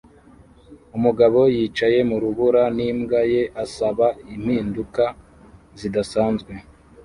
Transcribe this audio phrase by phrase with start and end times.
[0.97, 5.03] Umugabo yicaye mu rubura n'imbwa ye asaba impinduka
[5.79, 6.53] zidasanzwe